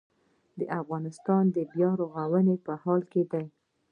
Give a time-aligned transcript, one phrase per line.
[0.81, 3.45] افغانستان د بیا رغونې په حال کې دی